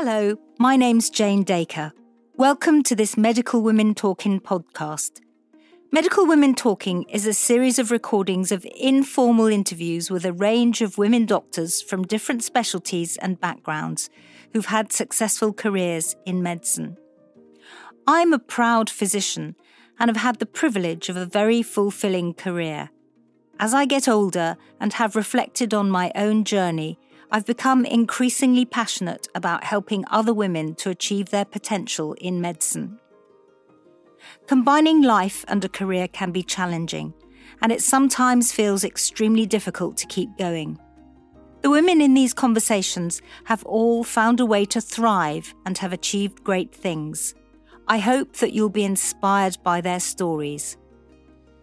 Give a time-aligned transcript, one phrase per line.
[0.00, 1.92] Hello, my name's Jane Dacre.
[2.36, 5.20] Welcome to this Medical Women Talking podcast.
[5.90, 10.98] Medical Women Talking is a series of recordings of informal interviews with a range of
[10.98, 14.08] women doctors from different specialties and backgrounds
[14.52, 16.96] who've had successful careers in medicine.
[18.06, 19.56] I'm a proud physician
[19.98, 22.90] and have had the privilege of a very fulfilling career.
[23.58, 29.28] As I get older and have reflected on my own journey, I've become increasingly passionate
[29.34, 32.98] about helping other women to achieve their potential in medicine.
[34.46, 37.12] Combining life and a career can be challenging,
[37.60, 40.78] and it sometimes feels extremely difficult to keep going.
[41.60, 46.44] The women in these conversations have all found a way to thrive and have achieved
[46.44, 47.34] great things.
[47.88, 50.78] I hope that you'll be inspired by their stories.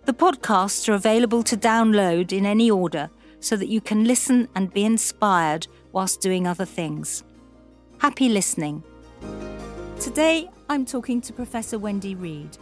[0.06, 4.74] The podcasts are available to download in any order so that you can listen and
[4.74, 7.24] be inspired whilst doing other things.
[8.00, 8.84] Happy listening.
[10.00, 12.58] Today, I'm talking to Professor Wendy Reid.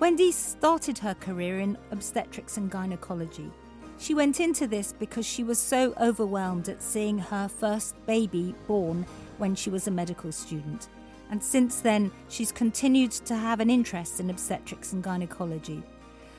[0.00, 3.50] Wendy started her career in obstetrics and gynecology.
[3.98, 9.06] She went into this because she was so overwhelmed at seeing her first baby born
[9.38, 10.88] when she was a medical student.
[11.30, 15.82] And since then, she's continued to have an interest in obstetrics and gynecology.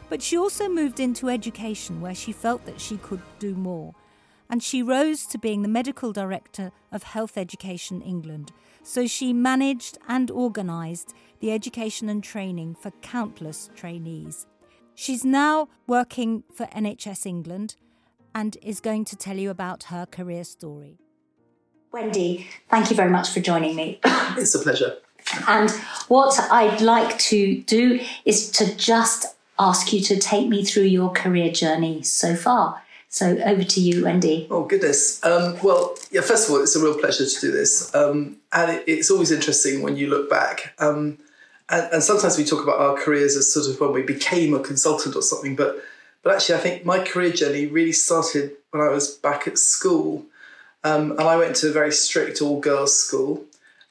[0.10, 3.94] But she also moved into education where she felt that she could do more.
[4.50, 8.52] And she rose to being the medical director of Health Education England.
[8.82, 14.48] So she managed and organised the education and training for countless trainees.
[14.96, 17.76] She's now working for NHS England
[18.34, 20.98] and is going to tell you about her career story.
[21.92, 24.00] Wendy, thank you very much for joining me.
[24.38, 24.98] It's a pleasure.
[25.48, 25.70] And
[26.08, 29.26] what I'd like to do is to just
[29.60, 32.82] ask you to take me through your career journey so far.
[33.10, 34.48] So over to you, Wendy.
[34.50, 35.24] Oh goodness.
[35.24, 36.22] Um, well, yeah.
[36.22, 39.32] First of all, it's a real pleasure to do this, um, and it, it's always
[39.32, 40.74] interesting when you look back.
[40.78, 41.18] Um,
[41.70, 44.60] and, and, sometimes we talk about our careers as sort of when we became a
[44.60, 45.84] consultant or something, but
[46.22, 50.26] but actually, I think my career journey really started when I was back at school,
[50.84, 53.44] um, and I went to a very strict all girls school.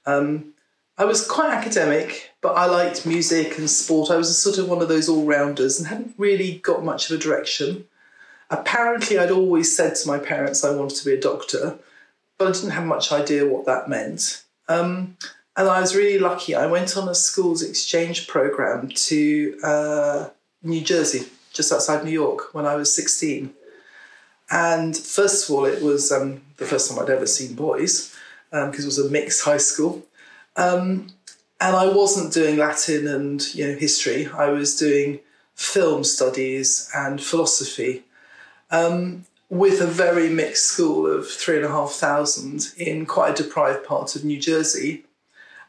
[0.07, 0.55] Um,
[0.97, 4.11] I was quite academic, but I liked music and sport.
[4.11, 7.11] I was a sort of one of those all rounders and hadn't really got much
[7.11, 7.87] of a direction.
[8.51, 11.79] Apparently, I'd always said to my parents I wanted to be a doctor,
[12.39, 14.45] but I didn't have much idea what that meant.
[14.69, 15.17] Um,
[15.57, 16.55] and I was really lucky.
[16.55, 20.29] I went on a school's exchange program to uh,
[20.63, 23.53] New Jersey, just outside New York, when I was 16.
[24.51, 28.17] And first of all, it was um, the first time I'd ever seen boys
[28.51, 30.07] because um, it was a mixed high school.
[30.57, 31.09] Um,
[31.61, 34.29] and I wasn't doing Latin and you know history.
[34.29, 35.21] I was doing
[35.55, 38.05] film studies and philosophy
[38.71, 43.43] um, with a very mixed school of three and a half thousand in quite a
[43.43, 45.05] deprived part of New Jersey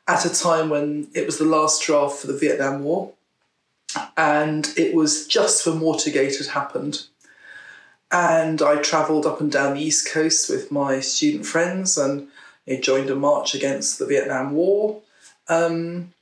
[0.08, 3.14] at a time when it was the last draft for the Vietnam War.
[4.18, 7.06] And it was just when Watergate had happened.
[8.12, 12.28] And I travelled up and down the East Coast with my student friends and
[12.66, 15.02] he joined a march against the Vietnam War.
[15.50, 16.14] Um,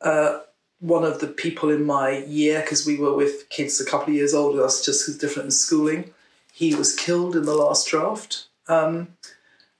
[0.00, 0.40] uh,
[0.80, 4.14] one of the people in my year, because we were with kids a couple of
[4.14, 6.12] years older than us, just different in schooling,
[6.52, 8.46] he was killed in the last draft.
[8.68, 9.14] Um,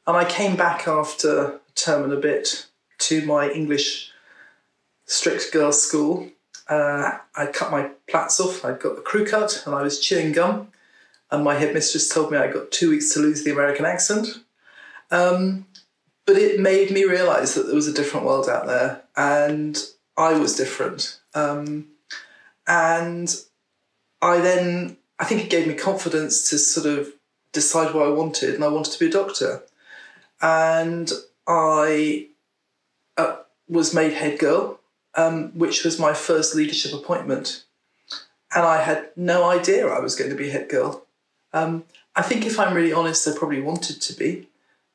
[0.06, 2.66] and I came back after a term and a bit
[2.98, 4.12] to my English
[5.06, 6.30] strict girls' school.
[6.68, 10.32] Uh, I cut my plaits off, I'd got the crew cut, and I was chewing
[10.32, 10.68] gum.
[11.30, 14.28] And my headmistress told me I got two weeks to lose the American accent.
[15.10, 15.66] Um,
[16.26, 19.78] but it made me realize that there was a different world out there and
[20.16, 21.20] I was different.
[21.34, 21.88] Um,
[22.66, 23.34] and
[24.20, 27.12] I then, I think it gave me confidence to sort of
[27.52, 29.62] decide what I wanted, and I wanted to be a doctor.
[30.40, 31.10] And
[31.46, 32.28] I
[33.16, 33.36] uh,
[33.68, 34.80] was made head girl,
[35.14, 37.64] um, which was my first leadership appointment.
[38.54, 41.06] And I had no idea I was going to be head girl.
[41.52, 41.84] Um,
[42.14, 44.48] I think, if I'm really honest, I probably wanted to be.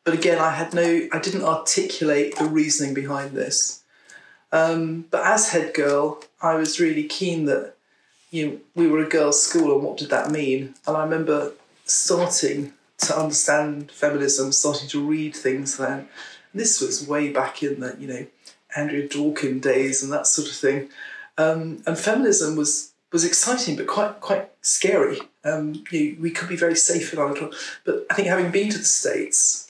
[0.07, 3.83] But again, I had no, I didn't articulate the reasoning behind this.
[4.53, 7.73] Um, but as head girl, I was really keen that
[8.31, 10.75] you know, we were a girls' school and what did that mean?
[10.87, 11.51] And I remember
[11.83, 16.07] starting to understand feminism, starting to read things then.
[16.53, 18.27] And this was way back in the, you know,
[18.77, 20.87] Andrea Dworkin days and that sort of thing.
[21.37, 25.19] Um, and feminism was was exciting but quite quite scary.
[25.43, 27.51] Um, you we could be very safe in our little,
[27.83, 29.66] but I think having been to the States,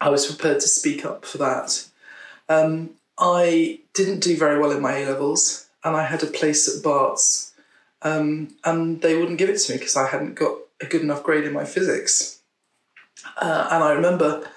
[0.00, 1.86] I was prepared to speak up for that.
[2.48, 6.68] Um, I didn't do very well in my A levels, and I had a place
[6.68, 7.54] at Barts,
[8.02, 11.22] um, and they wouldn't give it to me because I hadn't got a good enough
[11.22, 12.40] grade in my physics.
[13.40, 14.48] Uh, and I remember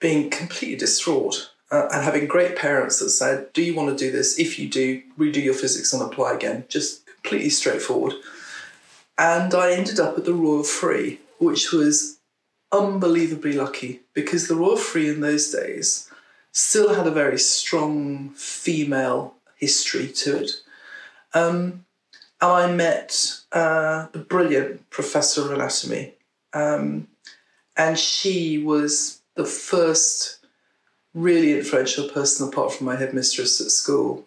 [0.00, 4.10] being completely distraught uh, and having great parents that said, Do you want to do
[4.10, 4.38] this?
[4.38, 6.64] If you do, redo your physics and apply again.
[6.68, 8.14] Just completely straightforward.
[9.18, 12.18] And I ended up at the Royal Free, which was
[12.72, 16.10] unbelievably lucky because the Royal Free in those days
[16.52, 20.50] still had a very strong female history to it.
[21.34, 21.84] Um,
[22.40, 26.14] and I met uh, the brilliant professor of anatomy,
[26.52, 27.08] um,
[27.76, 30.38] and she was the first
[31.14, 34.24] really influential person apart from my headmistress at school.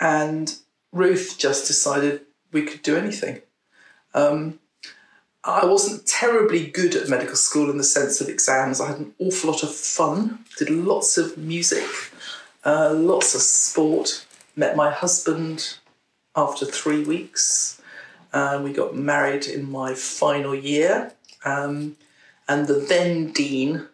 [0.00, 0.54] And
[0.92, 3.40] Ruth just decided we could do anything.
[4.14, 4.60] Um,
[5.46, 8.80] I wasn't terribly good at medical school in the sense of exams.
[8.80, 11.84] I had an awful lot of fun, did lots of music,
[12.64, 14.24] uh, lots of sport,
[14.56, 15.76] met my husband
[16.34, 17.82] after three weeks.
[18.32, 21.12] Uh, we got married in my final year.
[21.44, 21.96] Um,
[22.48, 23.86] and the then dean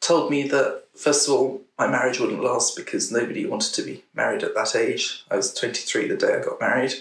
[0.00, 4.04] told me that, first of all, my marriage wouldn't last because nobody wanted to be
[4.14, 5.24] married at that age.
[5.30, 6.94] I was 23 the day I got married.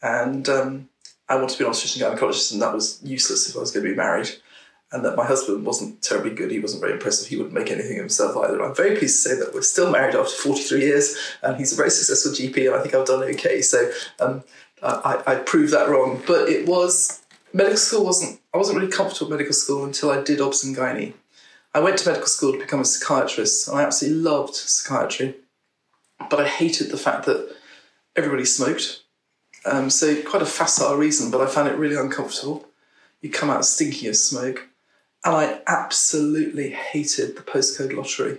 [0.00, 0.88] And um,
[1.28, 3.84] I wanted to be an obstetrician gynecologist, and that was useless if I was going
[3.84, 4.30] to be married.
[4.92, 6.52] And that my husband wasn't terribly good.
[6.52, 7.26] He wasn't very impressive.
[7.26, 8.62] He wouldn't make anything of himself either.
[8.62, 11.76] I'm very pleased to say that we're still married after 43 years, and he's a
[11.76, 13.60] very successful GP, and I think I've done okay.
[13.62, 13.90] So
[14.20, 14.44] um,
[14.82, 16.22] I, I proved that wrong.
[16.24, 18.40] But it was medical school wasn't.
[18.54, 21.14] I wasn't really comfortable with medical school until I did obs and gynae.
[21.74, 25.34] I went to medical school to become a psychiatrist, and I absolutely loved psychiatry.
[26.30, 27.54] But I hated the fact that
[28.14, 29.02] everybody smoked
[29.66, 32.66] um, so quite a facile reason, but I found it really uncomfortable.
[33.20, 34.68] You come out stinking of smoke.
[35.24, 38.38] And I absolutely hated the postcode lottery.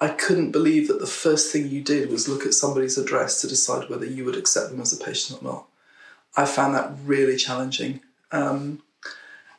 [0.00, 3.48] I couldn't believe that the first thing you did was look at somebody's address to
[3.48, 5.66] decide whether you would accept them as a patient or not.
[6.36, 8.00] I found that really challenging.
[8.32, 8.82] Um,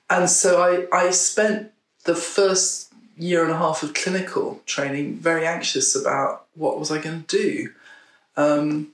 [0.09, 1.71] and so I, I spent
[2.05, 7.01] the first year and a half of clinical training very anxious about what was I
[7.01, 7.69] going to do.
[8.37, 8.93] Um,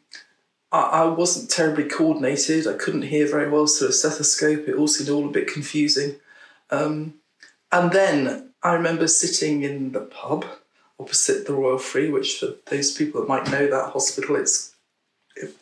[0.72, 2.68] I, I wasn't terribly coordinated.
[2.68, 4.68] I couldn't hear very well through a stethoscope.
[4.68, 6.16] It all seemed all a bit confusing.
[6.70, 7.16] Um,
[7.72, 10.46] and then I remember sitting in the pub
[11.00, 14.74] opposite the Royal Free, which for those people that might know that hospital, it's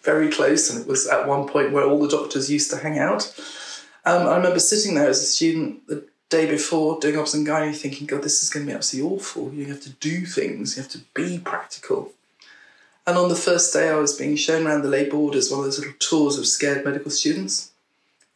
[0.03, 2.99] very close, and it was at one point where all the doctors used to hang
[2.99, 3.33] out.
[4.05, 7.75] Um, I remember sitting there as a student the day before doing obs and gynae,
[7.75, 9.53] thinking, God, this is going to be absolutely awful.
[9.53, 12.11] You have to do things, you have to be practical.
[13.05, 15.59] And on the first day, I was being shown around the labour ward as one
[15.59, 17.71] of those little tours of scared medical students.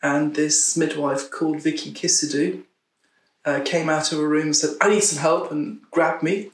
[0.03, 2.63] And this midwife called Vicky Kisidou
[3.45, 6.51] uh, came out of a room and said, I need some help, and grabbed me.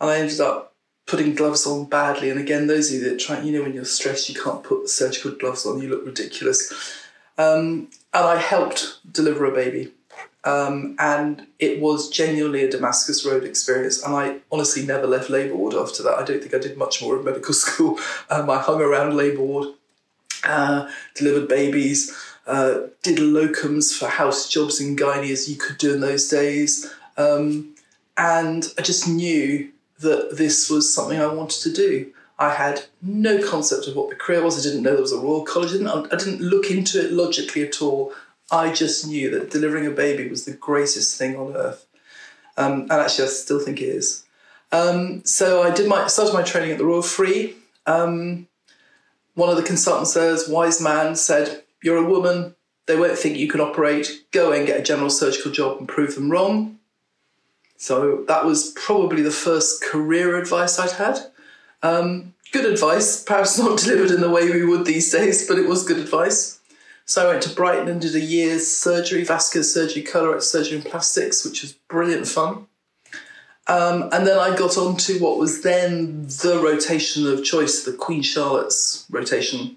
[0.00, 0.74] And I ended up
[1.06, 2.30] putting gloves on badly.
[2.30, 4.88] And again, those of you that try, you know, when you're stressed, you can't put
[4.88, 6.72] surgical gloves on, you look ridiculous.
[7.36, 9.92] Um, and I helped deliver a baby.
[10.44, 14.02] Um, and it was genuinely a Damascus Road experience.
[14.02, 16.18] And I honestly never left labour ward after that.
[16.18, 17.98] I don't think I did much more of medical school.
[18.30, 19.68] Um, I hung around labour ward,
[20.44, 22.16] uh, delivered babies,
[22.46, 26.92] uh, did locums for house jobs in gynae as you could do in those days.
[27.16, 27.74] Um,
[28.16, 29.70] and I just knew
[30.00, 32.12] that this was something I wanted to do.
[32.38, 34.58] I had no concept of what the career was.
[34.58, 35.70] I didn't know there was a Royal College.
[35.70, 38.14] I didn't, I didn't look into it logically at all.
[38.50, 41.86] I just knew that delivering a baby was the greatest thing on earth.
[42.56, 44.24] Um, and actually, I still think it is.
[44.72, 47.56] Um, so I did my started my training at the Royal Free.
[47.86, 48.48] Um,
[49.34, 52.54] one of the consultants there, wise man, said, "You're a woman.
[52.86, 54.26] They won't think you can operate.
[54.32, 56.78] Go and get a general surgical job and prove them wrong."
[57.76, 61.18] So that was probably the first career advice I'd had.
[61.82, 65.66] Um, good advice, perhaps not delivered in the way we would these days, but it
[65.66, 66.59] was good advice.
[67.10, 70.86] So I went to Brighton and did a year's surgery, vascular surgery, colorectal surgery, and
[70.86, 72.68] plastics, which was brilliant fun.
[73.66, 77.94] Um, and then I got on to what was then the rotation of choice, the
[77.94, 79.76] Queen Charlotte's rotation.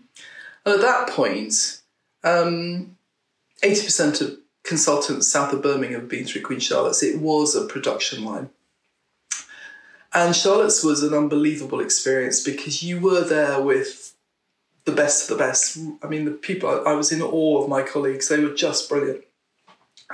[0.64, 1.82] And at that point,
[2.24, 2.98] um,
[3.64, 7.02] 80% of consultants south of Birmingham have been through Queen Charlotte's.
[7.02, 8.52] It was a production line.
[10.14, 14.13] And Charlotte's was an unbelievable experience because you were there with
[14.86, 15.78] the best of the best.
[16.02, 18.28] I mean, the people, I, was in awe of my colleagues.
[18.28, 19.24] They were just brilliant.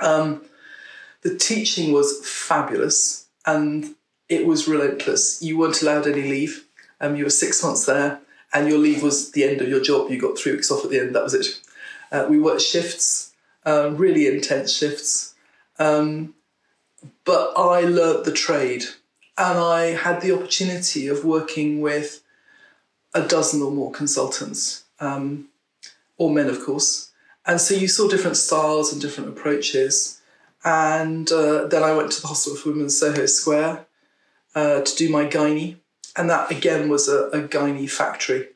[0.00, 0.44] Um,
[1.22, 3.94] the teaching was fabulous and
[4.28, 5.42] it was relentless.
[5.42, 6.66] You weren't allowed any leave.
[7.00, 8.20] Um, you were six months there
[8.52, 10.10] and your leave was the end of your job.
[10.10, 11.60] You got three weeks off at the end, that was it.
[12.12, 13.32] Uh, we worked shifts,
[13.66, 15.34] uh, really intense shifts.
[15.78, 16.34] Um,
[17.24, 18.84] but I learnt the trade
[19.38, 22.22] and I had the opportunity of working with
[23.14, 25.48] a dozen or more consultants, um,
[26.18, 27.10] all men, of course.
[27.46, 30.20] And so you saw different styles and different approaches.
[30.64, 33.86] And uh, then I went to the Hospital for Women, Soho Square,
[34.54, 35.76] uh, to do my gynae.
[36.16, 38.48] and that again was a, a gynae factory.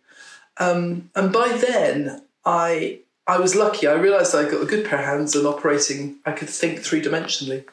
[0.59, 3.87] Um, and by then, I I was lucky.
[3.87, 6.17] I realised I got a good pair of hands and operating.
[6.27, 7.65] I could think three dimensionally.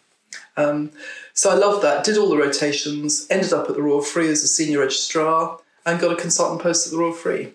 [0.55, 0.91] Um,
[1.33, 2.05] so I loved that.
[2.05, 3.27] Did all the rotations.
[3.29, 6.88] Ended up at the Royal Free as a senior registrar and got a consultant post
[6.88, 7.53] at the Royal Free.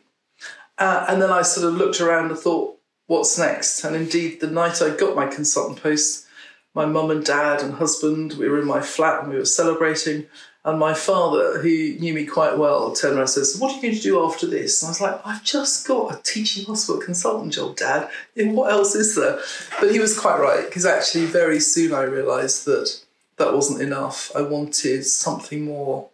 [0.78, 3.85] Uh, and then I sort of looked around and thought, what's next?
[3.85, 6.26] And indeed, the night I got my consultant post,
[6.75, 10.26] my mum and dad and husband, we were in my flat and we were celebrating.
[10.64, 13.83] And my father, who knew me quite well, turned around and says, What are you
[13.83, 14.83] going to do after this?
[14.83, 18.11] And I was like, I've just got a teaching hospital consultant job, Dad.
[18.35, 19.38] What else is there?
[19.80, 23.00] But he was quite right, because actually, very soon I realised that
[23.37, 24.33] that wasn't enough.
[24.35, 26.09] I wanted something more.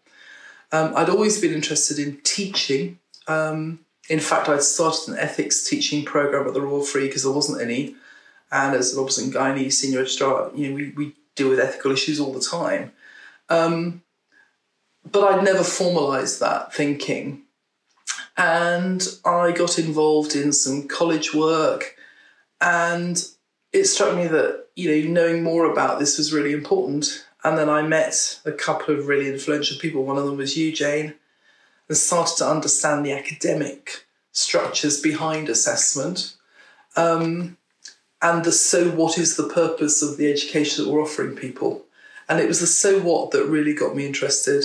[0.73, 2.99] Um, I'd always been interested in teaching.
[3.29, 7.33] Um, in fact, I'd started an ethics teaching program at the Royal Free because there
[7.33, 7.95] wasn't any.
[8.50, 12.33] And as obstetric gynae senior registrar, you know, we, we deal with ethical issues all
[12.33, 12.93] the time.
[13.49, 14.02] Um,
[15.11, 17.43] but I'd never formalised that thinking.
[18.37, 21.97] And I got involved in some college work,
[22.61, 23.23] and
[23.73, 27.26] it struck me that you know knowing more about this was really important.
[27.44, 30.04] And then I met a couple of really influential people.
[30.04, 31.14] One of them was you, Jane,
[31.88, 36.34] and started to understand the academic structures behind assessment.
[36.96, 37.56] Um,
[38.20, 41.84] and the so what is the purpose of the education that we're offering people.
[42.28, 44.64] And it was the so what that really got me interested.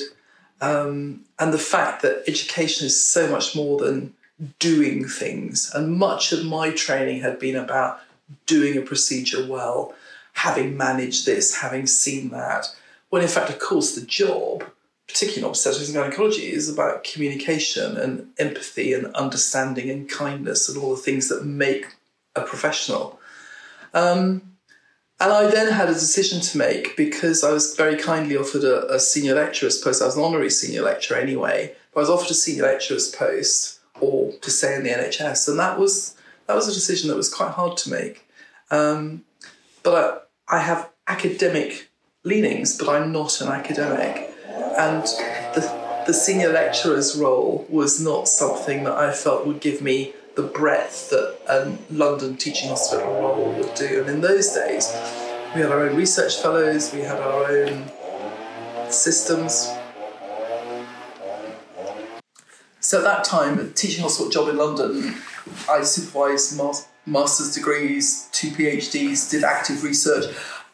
[0.61, 4.13] Um, and the fact that education is so much more than
[4.59, 5.71] doing things.
[5.73, 7.99] And much of my training had been about
[8.45, 9.95] doing a procedure well,
[10.37, 12.67] having managed this, having seen that.
[13.09, 14.63] When in fact, of course, the job,
[15.07, 20.77] particularly in obstetrics and gynecology, is about communication and empathy and understanding and kindness and
[20.77, 21.87] all the things that make
[22.35, 23.19] a professional.
[23.95, 24.43] Um,
[25.19, 28.93] and I then had a decision to make because I was very kindly offered a,
[28.93, 30.03] a, senior lecturer's post.
[30.03, 33.79] I was an honorary senior lecturer anyway, but I was offered a senior lecturer's post
[33.99, 36.15] or to stay in the NHS, and that was
[36.45, 38.29] that was a decision that was quite hard to make.
[38.69, 39.23] Um,
[39.81, 41.89] but I, have academic
[42.23, 44.33] leanings, but I'm not an academic,
[44.77, 45.03] and
[45.53, 50.41] the the senior lecturer's role was not something that I felt would give me the
[50.43, 53.99] breadth that a London teaching hospital role would do.
[53.99, 54.89] And in those days,
[55.53, 57.91] we had our own research fellows, we had our own
[58.89, 59.69] systems.
[62.79, 65.13] So at that time, a teaching hospital job in London,
[65.69, 66.57] I supervised
[67.07, 70.25] master's degrees, two PhDs, did active research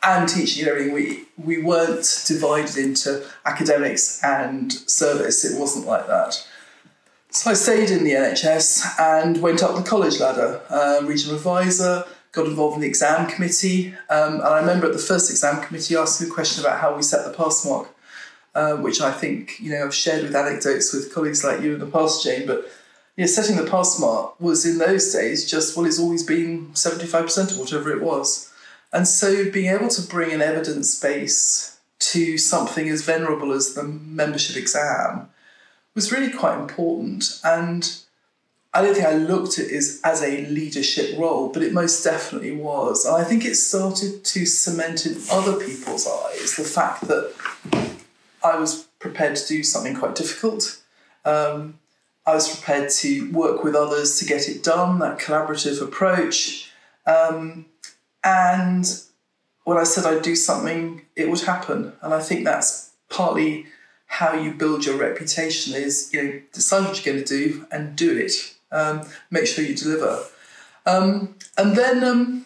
[0.04, 0.94] and teaching and everything.
[0.94, 6.46] We, we weren't divided into academics and service, it wasn't like that.
[7.30, 12.06] So I stayed in the NHS and went up the college ladder, um, regional advisor,
[12.32, 13.96] got involved in the exam committee.
[14.10, 17.02] Um, and I remember at the first exam committee asking a question about how we
[17.02, 17.90] set the pass mark,
[18.54, 21.80] uh, which I think you know I've shared with anecdotes with colleagues like you in
[21.80, 22.46] the past, Jane.
[22.46, 22.70] But
[23.22, 27.06] know, setting the pass mark was in those days just well, it's always been seventy
[27.06, 28.52] five percent or whatever it was,
[28.92, 33.84] and so being able to bring an evidence base to something as venerable as the
[33.84, 35.30] membership exam
[35.96, 37.40] was really quite important.
[37.44, 37.98] And
[38.74, 42.04] I don't think I looked at it as, as a leadership role, but it most
[42.04, 43.06] definitely was.
[43.06, 47.34] And I think it started to cement in other people's eyes the fact that
[48.44, 50.82] I was prepared to do something quite difficult.
[51.24, 51.80] Um,
[52.26, 56.72] I was prepared to work with others to get it done, that collaborative approach.
[57.06, 57.66] Um,
[58.24, 58.86] and
[59.66, 61.94] when I said I'd do something, it would happen.
[62.02, 63.66] And I think that's partly
[64.08, 67.96] how you build your reputation is you know decide what you're going to do and
[67.96, 68.56] do it.
[68.72, 69.02] Um,
[69.32, 70.24] make sure you deliver.
[70.86, 72.46] Um, and then um,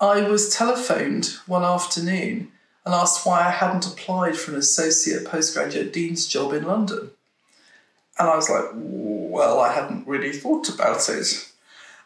[0.00, 2.52] I was telephoned one afternoon
[2.84, 7.10] and asked why I hadn't applied for an associate postgraduate dean's job in London.
[8.18, 11.52] And I was like, well, I hadn't really thought about it.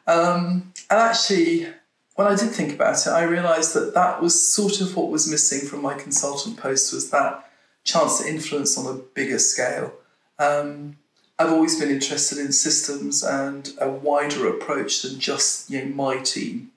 [0.06, 1.68] Um, and actually,
[2.16, 5.30] when I did think about it, I realised that that was sort of what was
[5.30, 7.50] missing from my consultant post was that
[7.84, 9.92] chance to influence on a bigger scale.
[10.38, 10.96] Um,
[11.38, 16.18] I've always been interested in systems and a wider approach than just you know my
[16.18, 16.72] team.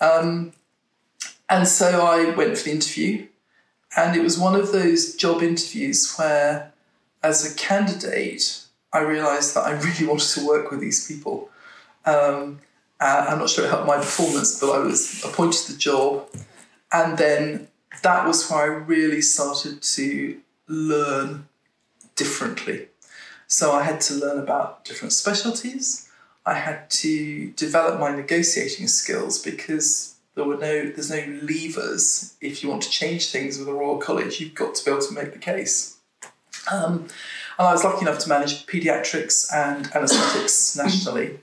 [0.00, 0.52] Um,
[1.48, 3.28] and so I went for the interview,
[3.96, 6.72] and it was one of those job interviews where,
[7.22, 11.50] as a candidate, I realised that I really wanted to work with these people.
[12.04, 12.60] Um,
[13.00, 16.28] I'm not sure it helped my performance, but I was appointed to the job,
[16.92, 17.68] and then
[18.02, 21.48] that was where I really started to learn
[22.14, 22.88] differently.
[23.46, 26.08] So I had to learn about different specialties.
[26.44, 32.36] I had to develop my negotiating skills because there were no there's no levers.
[32.40, 35.02] If you want to change things with a Royal College, you've got to be able
[35.02, 35.95] to make the case.
[36.72, 37.08] Um,
[37.58, 41.38] And I was lucky enough to manage paediatrics and anaesthetics nationally.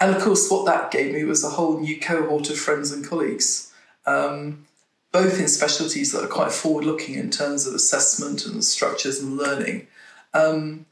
[0.00, 3.06] And of course, what that gave me was a whole new cohort of friends and
[3.06, 3.72] colleagues,
[4.06, 4.66] um,
[5.12, 9.36] both in specialties that are quite forward looking in terms of assessment and structures and
[9.36, 9.86] learning.
[10.34, 10.84] Um,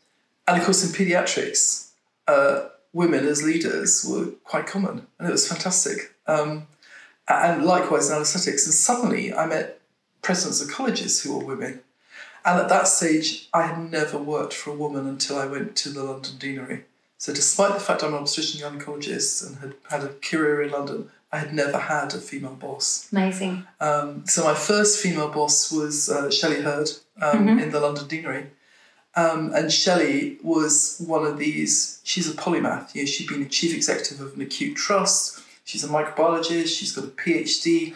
[0.49, 1.91] and of course, in paediatrics,
[2.27, 6.15] uh, women as leaders were quite common, and it was fantastic.
[6.27, 6.69] Um,
[7.29, 8.65] and likewise in anaesthetics.
[8.65, 9.81] And suddenly I met
[10.23, 11.81] presidents of colleges who were women.
[12.45, 15.91] And at that stage, I had never worked for a woman until I went to
[15.91, 16.83] the London Deanery.
[17.19, 21.11] So, despite the fact I'm an obstetrician gynecologist and had had a career in London,
[21.31, 23.09] I had never had a female boss.
[23.13, 23.65] Amazing.
[23.81, 27.59] Um, so, my first female boss was uh, Shelley Heard um, mm-hmm.
[27.61, 28.47] in the London Deanery.
[29.15, 32.95] Um, and Shelley was one of these, she's a polymath.
[32.95, 36.93] You know, she'd been a chief executive of an acute trust, she's a microbiologist, she's
[36.93, 37.95] got a PhD.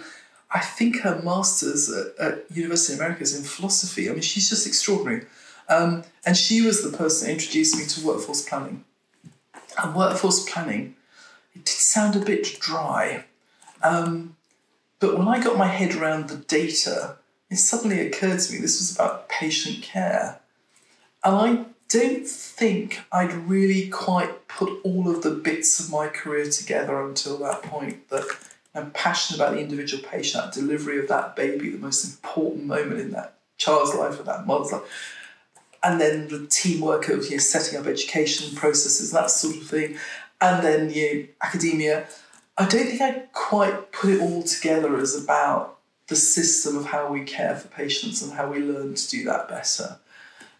[0.57, 4.09] I think her master's at, at University of America is in philosophy.
[4.09, 5.27] I mean, she's just extraordinary.
[5.69, 8.83] Um, and she was the person that introduced me to workforce planning.
[9.77, 10.97] And workforce planning,
[11.55, 13.27] it did sound a bit dry.
[13.83, 14.37] Um,
[14.99, 17.17] but when I got my head around the data,
[17.51, 20.41] it suddenly occurred to me this was about patient care.
[21.23, 26.49] And I don't think I'd really quite put all of the bits of my career
[26.51, 28.09] together until that point.
[28.09, 28.25] That
[28.77, 33.01] I'm passionate about the individual patient, that delivery of that baby, the most important moment
[33.01, 34.83] in that child's life or that mother's life.
[35.83, 39.97] And then the teamwork of you know, setting up education processes, that sort of thing.
[40.41, 42.07] And then you know, academia.
[42.59, 45.79] I don't think I quite put it all together as about
[46.09, 49.49] the system of how we care for patients and how we learn to do that
[49.49, 49.99] better.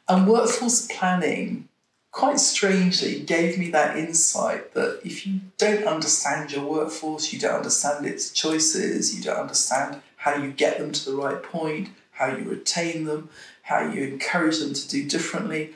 [0.09, 1.69] And workforce planning
[2.17, 7.57] quite strangely gave me that insight that if you don't understand your workforce, you don't
[7.57, 12.35] understand its choices, you don't understand how you get them to the right point, how
[12.35, 13.29] you retain them,
[13.61, 15.75] how you encourage them to do differently,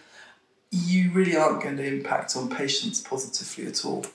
[0.71, 4.07] you really aren't going to impact on patients positively at all.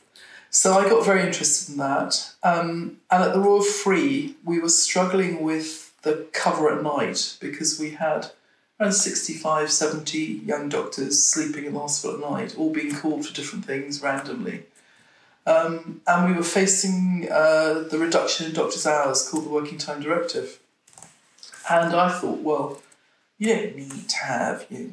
[0.49, 2.33] So I got very interested in that.
[2.41, 7.79] Um, and at the Royal Free, we were struggling with the cover at night because
[7.79, 8.31] we had
[8.79, 13.33] around 65, 70 young doctors sleeping in the hospital at night, all being called for
[13.33, 14.63] different things randomly.
[15.47, 20.01] Um, and we were facing uh, the reduction in doctors' hours called the Working Time
[20.01, 20.59] Directive.
[21.69, 22.81] And I thought, well,
[23.37, 24.89] you don't need to have you know,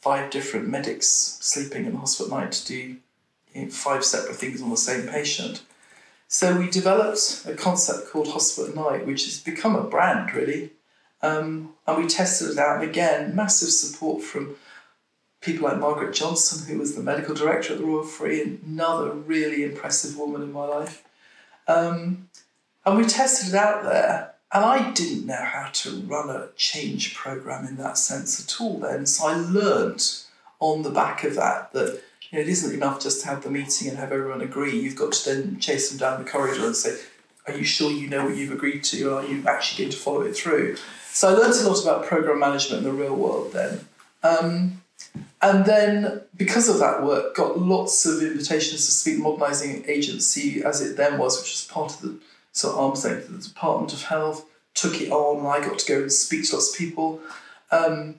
[0.00, 1.06] five different medics
[1.40, 2.96] sleeping in the hospital at night to do
[3.54, 5.62] you know, five separate things on the same patient.
[6.28, 10.70] So we developed a concept called Hospital at Night, which has become a brand really.
[11.22, 14.56] Um, and we tested it out, and again, massive support from
[15.40, 19.64] people like Margaret Johnson, who was the medical director at the Royal Free, another really
[19.64, 21.02] impressive woman in my life.
[21.68, 22.28] Um,
[22.84, 27.14] and we tested it out there, and I didn't know how to run a change
[27.14, 29.06] program in that sense at all then.
[29.06, 30.26] So I learnt
[30.58, 33.50] on the back of that that you know, it isn't enough just to have the
[33.50, 34.78] meeting and have everyone agree.
[34.78, 36.98] You've got to then chase them down the corridor and say,
[37.46, 39.14] Are you sure you know what you've agreed to?
[39.16, 40.76] Are you actually going to follow it through?
[41.12, 43.80] So I learned a lot about program management in the real world then.
[44.22, 44.82] Um,
[45.42, 50.80] and then, because of that work, got lots of invitations to speak modernising agency as
[50.82, 52.18] it then was, which was part of the
[52.52, 54.44] sort of arm's length of the Department of Health.
[54.74, 57.20] Took it on, I got to go and speak to lots of people.
[57.70, 58.16] Um,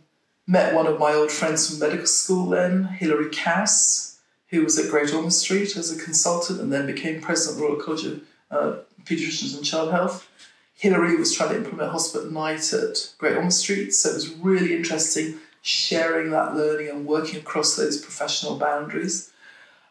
[0.47, 4.89] met one of my old friends from medical school then, Hilary Cass, who was at
[4.89, 8.21] Great Ormond Street as a consultant and then became president of the Royal College of
[8.49, 8.75] uh,
[9.05, 10.27] Paediatricians and Child Health.
[10.81, 14.75] Hilary was trying to implement Hospital Night at Great Ormond Street, so it was really
[14.75, 19.31] interesting sharing that learning and working across those professional boundaries.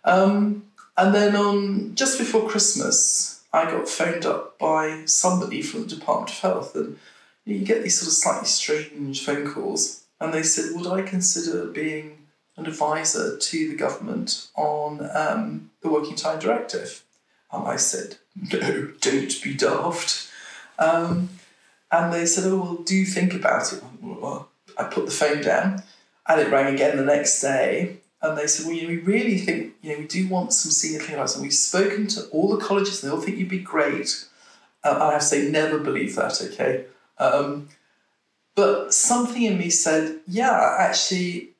[0.04, 0.64] Um,
[0.96, 6.30] and then on just before Christmas, I got phoned up by somebody from the Department
[6.30, 6.98] of Health, and
[7.44, 11.66] you get these sort of slightly strange phone calls, and they said, "Would I consider
[11.66, 12.26] being
[12.56, 17.04] an advisor to the government on um, the Working Time Directive?"
[17.52, 20.26] And I said, "No, don't be daft."
[20.80, 21.28] Um,
[21.92, 23.82] and they said, Oh, well, do think about it?
[24.78, 25.82] I put the phone down
[26.26, 27.98] and it rang again the next day.
[28.22, 30.72] And they said, Well, you know, we really think, you know, we do want some
[30.72, 31.36] senior clinical advisors.
[31.36, 34.26] And we've spoken to all the colleges and they all think you'd be great.
[34.82, 36.86] Uh, I have to say, never believe that, okay?
[37.18, 37.68] Um,
[38.54, 41.50] but something in me said, Yeah, actually,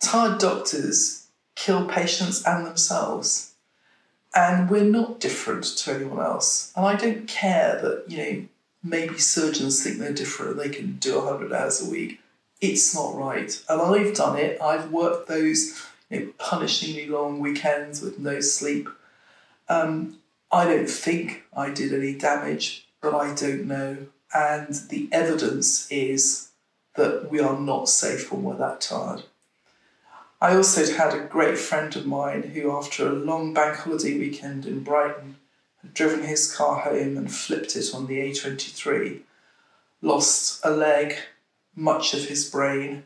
[0.00, 1.26] tired doctors
[1.56, 3.49] kill patients and themselves
[4.34, 6.72] and we're not different to anyone else.
[6.76, 8.46] And I don't care that, you know,
[8.82, 12.20] maybe surgeons think they're different they can do 100 hours a week.
[12.60, 13.60] It's not right.
[13.68, 14.60] And I've done it.
[14.60, 18.88] I've worked those you know, punishingly long weekends with no sleep.
[19.68, 20.18] Um,
[20.52, 24.06] I don't think I did any damage, but I don't know.
[24.34, 26.50] And the evidence is
[26.96, 29.22] that we are not safe when we're that tired.
[30.42, 34.64] I also had a great friend of mine who, after a long bank holiday weekend
[34.64, 35.36] in Brighton,
[35.82, 39.20] had driven his car home and flipped it on the A23,
[40.00, 41.16] lost a leg,
[41.76, 43.04] much of his brain,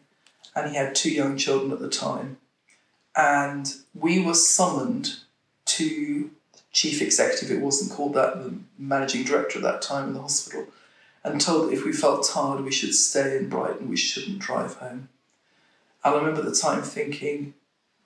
[0.55, 2.37] and he had two young children at the time.
[3.17, 5.17] And we were summoned
[5.67, 10.15] to the chief executive, it wasn't called that, the managing director at that time in
[10.15, 10.67] the hospital,
[11.25, 14.75] and told that if we felt tired, we should stay in Brighton, we shouldn't drive
[14.75, 15.09] home.
[16.05, 17.55] And I remember at the time thinking,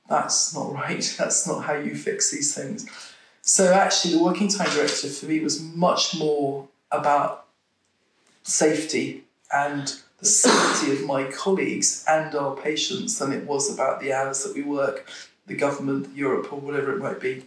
[0.09, 2.89] that's not right, that's not how you fix these things.
[3.43, 7.47] So actually, the working time directive for me was much more about
[8.43, 14.13] safety and the safety of my colleagues and our patients than it was about the
[14.13, 15.09] hours that we work,
[15.47, 17.45] the government, Europe, or whatever it might be.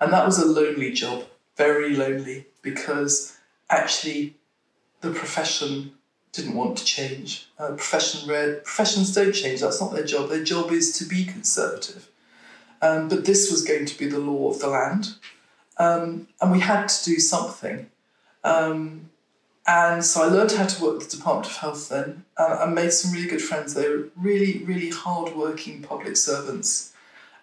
[0.00, 1.24] And that was a lonely job,
[1.56, 3.36] very lonely, because
[3.70, 4.34] actually
[5.00, 5.92] the profession
[6.32, 7.46] didn't want to change.
[7.58, 10.30] Uh, profession read, professions don't change, that's not their job.
[10.30, 12.08] Their job is to be conservative.
[12.80, 15.14] Um, but this was going to be the law of the land.
[15.78, 17.90] Um, and we had to do something.
[18.44, 19.10] Um,
[19.66, 22.66] and so I learned how to work with the Department of Health then and I
[22.66, 23.74] made some really good friends.
[23.74, 26.92] They were really, really hard-working public servants.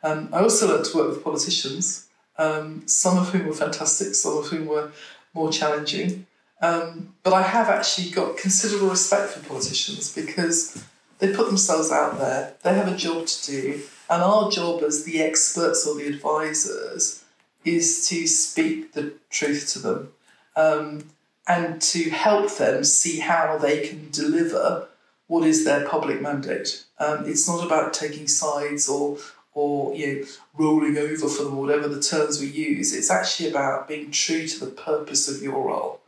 [0.03, 4.37] Um, I also learned to work with politicians, um, some of whom were fantastic, some
[4.37, 4.91] of whom were
[5.33, 6.25] more challenging.
[6.61, 10.83] Um, but I have actually got considerable respect for politicians because
[11.19, 15.03] they put themselves out there, they have a job to do, and our job as
[15.03, 17.23] the experts or the advisors
[17.63, 20.11] is to speak the truth to them
[20.55, 21.03] um,
[21.47, 24.87] and to help them see how they can deliver
[25.27, 26.85] what is their public mandate.
[26.97, 29.17] Um, it's not about taking sides or
[29.53, 32.93] or you know rolling over for them, whatever the terms we use.
[32.95, 36.01] It's actually about being true to the purpose of your role.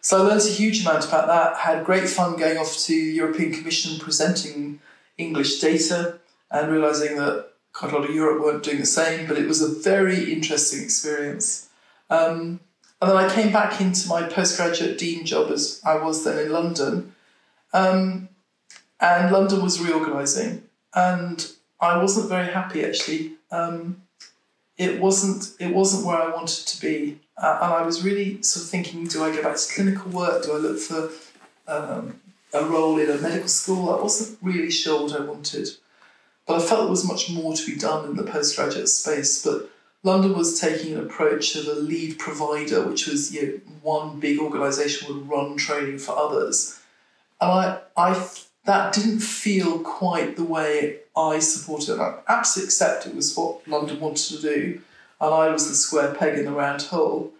[0.00, 1.56] So I learned a huge amount about that.
[1.56, 4.80] Had great fun going off to the European Commission presenting
[5.16, 6.18] English data
[6.50, 9.26] and realizing that quite a lot of Europe weren't doing the same.
[9.26, 11.68] But it was a very interesting experience.
[12.10, 12.60] Um,
[13.00, 16.52] and then I came back into my postgraduate dean job as I was then in
[16.52, 17.14] London.
[17.72, 18.28] Um,
[19.00, 20.62] and London was reorganising,
[20.94, 23.32] and I wasn't very happy actually.
[23.50, 24.02] Um,
[24.76, 28.64] it wasn't it wasn't where I wanted to be, uh, and I was really sort
[28.64, 30.44] of thinking: Do I go back to clinical work?
[30.44, 31.10] Do I look for
[31.66, 32.20] um,
[32.52, 33.90] a role in a medical school?
[33.90, 35.68] I wasn't really sure what I wanted,
[36.46, 39.44] but I felt there was much more to be done in the postgraduate space.
[39.44, 39.70] But
[40.02, 44.38] London was taking an approach of a lead provider, which was you know, one big
[44.40, 46.80] organisation would run training for others,
[47.40, 48.28] and I I
[48.64, 52.00] that didn't feel quite the way I supported it.
[52.00, 54.80] I absolutely accept it was what London wanted to do,
[55.20, 57.32] and I was the square peg in the round hole.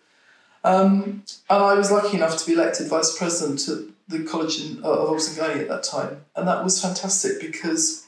[0.65, 4.85] Um, and I was lucky enough to be elected vice president at the College in,
[4.85, 8.07] uh, of Oxford at that time, and that was fantastic because,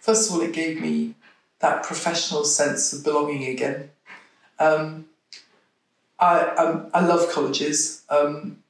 [0.00, 1.14] first of all, it gave me
[1.60, 3.90] that professional sense of belonging again.
[4.58, 5.06] Um,
[6.18, 8.02] I, I'm, i love colleges.
[8.08, 8.62] Um,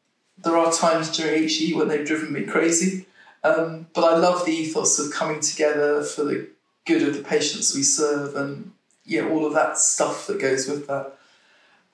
[0.43, 3.07] there are times during HE when they've driven me crazy.
[3.43, 6.49] Um, but I love the ethos of coming together for the
[6.87, 8.73] good of the patients we serve and
[9.09, 11.19] yeah, all of that stuff that goes with that.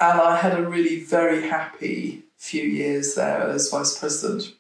[0.00, 4.53] And I had a really very happy few years there as vice president.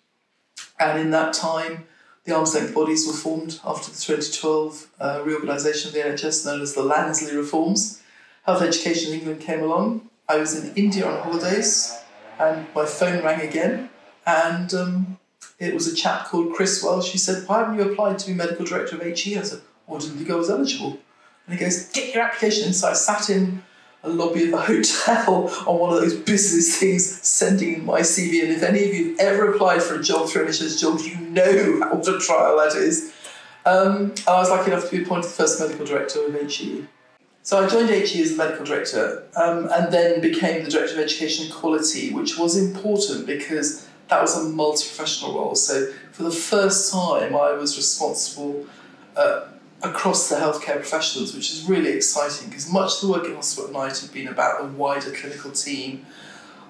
[0.78, 1.84] And in that time,
[2.24, 6.62] the arm's length bodies were formed after the 2012 uh, reorganisation of the NHS known
[6.62, 8.00] as the Lansley reforms.
[8.44, 10.08] Health Education England came along.
[10.28, 11.98] I was in India on holidays
[12.38, 13.90] and my phone rang again.
[14.26, 15.18] And um,
[15.58, 17.10] it was a chap called Chris Welsh.
[17.10, 19.36] He said, Why haven't you applied to be medical director of HE?
[19.36, 20.98] I said, Well, didn't think I was eligible.
[21.46, 22.72] And he goes, Get your application.
[22.72, 23.62] So I sat in
[24.02, 28.42] a lobby of a hotel on one of those business things, sending in my CV.
[28.42, 31.16] And if any of you have ever applied for a job through NHS Jobs, you
[31.16, 33.12] know what a trial that is.
[33.66, 36.86] Um, I was lucky enough to be appointed the first medical director of HE.
[37.42, 41.00] So I joined HE as a medical director um, and then became the director of
[41.00, 45.54] education and quality, which was important because that was a multi-professional role.
[45.54, 48.66] So for the first time, I was responsible
[49.16, 49.46] uh,
[49.84, 53.70] across the healthcare professionals, which is really exciting because much of the work in Hospital
[53.70, 56.06] Night had been about the wider clinical team,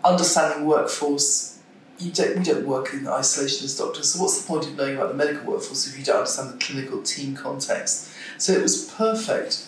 [0.05, 1.59] understanding workforce.
[1.99, 4.97] You don't, we don't work in isolation as doctors, so what's the point of knowing
[4.97, 8.11] about the medical workforce if you don't understand the clinical team context?
[8.37, 9.65] So it was perfect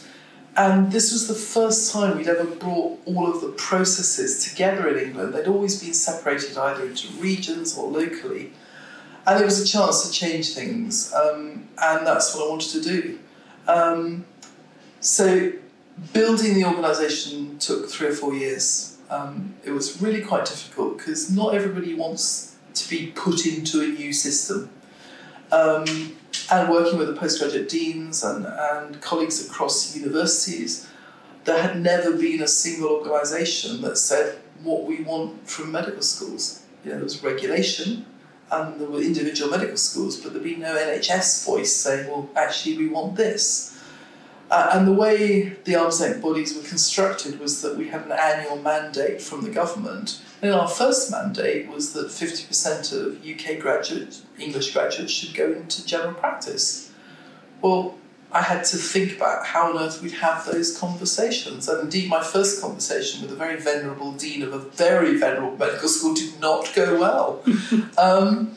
[0.56, 5.08] and this was the first time we'd ever brought all of the processes together in
[5.08, 5.34] England.
[5.34, 8.52] They'd always been separated either into regions or locally.
[9.26, 12.80] And it was a chance to change things, um, and that's what I wanted to
[12.80, 13.18] do.
[13.68, 14.24] Um,
[15.00, 15.52] so,
[16.12, 18.98] building the organisation took three or four years.
[19.08, 23.86] Um, it was really quite difficult because not everybody wants to be put into a
[23.86, 24.70] new system.
[25.52, 26.16] Um,
[26.50, 30.88] and working with the postgraduate deans and, and colleagues across universities,
[31.44, 36.62] there had never been a single organisation that said what we want from medical schools.
[36.84, 38.04] You know, there was regulation
[38.50, 42.78] and there were individual medical schools, but there'd be no NHS voice saying, well, actually,
[42.78, 43.72] we want this.
[44.48, 48.12] Uh, and the way the arm's length bodies were constructed was that we had an
[48.12, 50.20] annual mandate from the government.
[50.40, 55.84] And our first mandate was that 50% of UK graduates, English graduates, should go into
[55.84, 56.92] general practice.
[57.60, 57.98] Well,
[58.32, 61.68] I had to think about how on earth we'd have those conversations.
[61.68, 65.88] And indeed, my first conversation with a very venerable dean of a very venerable medical
[65.88, 67.42] school did not go well.
[67.98, 68.56] um,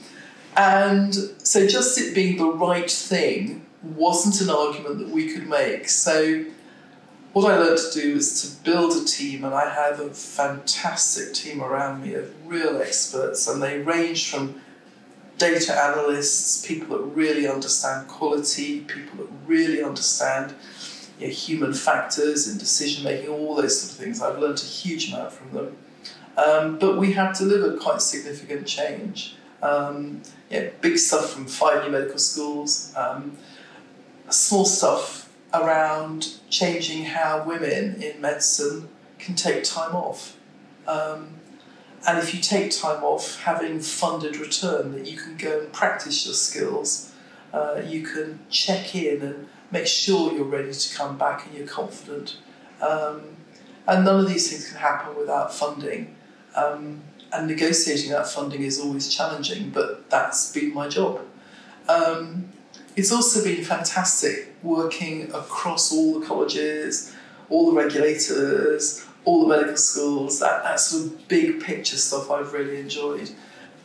[0.58, 5.88] and so, just it being the right thing wasn't an argument that we could make.
[5.88, 6.46] So,
[7.34, 11.34] what I learned to do was to build a team, and I have a fantastic
[11.34, 14.60] team around me of real experts, and they range from
[15.40, 20.54] data analysts, people that really understand quality, people that really understand
[21.18, 24.22] you know, human factors in decision making, all those sort of things.
[24.22, 25.78] I've learned a huge amount from them.
[26.38, 29.36] Um, but we have delivered quite significant change.
[29.62, 33.38] Um, yeah, big stuff from five new medical schools, um,
[34.30, 40.38] small stuff around changing how women in medicine can take time off.
[40.88, 41.36] Um,
[42.08, 46.26] and if you take time off, having funded return, that you can go and practice
[46.26, 47.14] your skills,
[47.54, 51.68] uh, you can check in and make sure you're ready to come back and you're
[51.68, 52.38] confident.
[52.82, 53.22] Um,
[53.88, 56.16] and none of these things can happen without funding.
[56.56, 61.22] Um, and negotiating that funding is always challenging, but that's been my job.
[61.88, 62.50] Um,
[62.96, 67.16] it's also been fantastic working across all the colleges,
[67.50, 72.52] all the regulators, all the medical schools, that, that sort of big picture stuff I've
[72.52, 73.30] really enjoyed.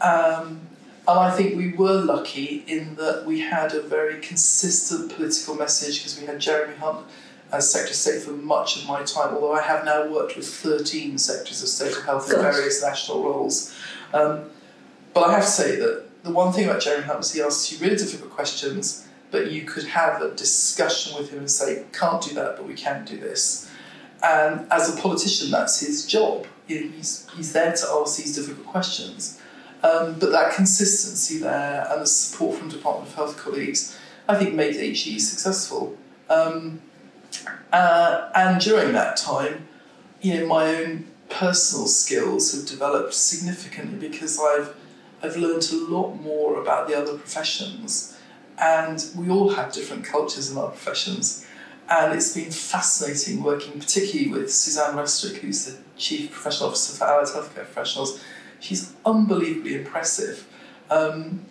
[0.00, 0.60] Um,
[1.06, 5.98] and I think we were lucky in that we had a very consistent political message
[5.98, 7.04] because we had Jeremy Hunt
[7.52, 10.48] as Secretary of State for much of my time, although I have now worked with
[10.48, 13.76] 13 Secretaries of State of Health in various national roles.
[14.14, 14.50] Um,
[15.12, 17.70] but I have to say that the one thing about Jeremy Hunt was he asked
[17.70, 22.22] you really difficult questions, but you could have a discussion with him and say, can't
[22.22, 23.70] do that, but we can do this.
[24.24, 26.46] And as a politician, that's his job.
[26.66, 29.38] He's, he's there to ask these difficult questions.
[29.82, 34.54] Um, but that consistency there and the support from Department of Health colleagues, I think,
[34.54, 35.98] made HE successful.
[36.30, 36.80] Um,
[37.70, 39.68] uh, and during that time,
[40.22, 44.74] you know, my own personal skills have developed significantly because I've
[45.22, 48.18] I've learned a lot more about the other professions,
[48.58, 51.46] and we all have different cultures in our professions.
[51.88, 57.04] And it's been fascinating working, particularly with Suzanne Rastrick, who's the Chief Professional Officer for
[57.04, 58.24] Allied Healthcare Professionals.
[58.60, 60.46] She's unbelievably impressive.
[60.90, 61.44] Um,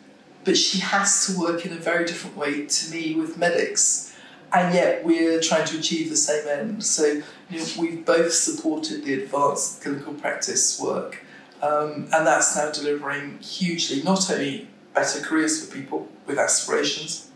[0.44, 4.16] but she has to work in a very different way to me with medics.
[4.52, 6.84] And yet we're trying to achieve the same end.
[6.84, 11.24] So you know, we've both supported the advanced clinical practice work.
[11.62, 17.32] Um, and that's now delivering hugely, not only better careers for people with aspirations,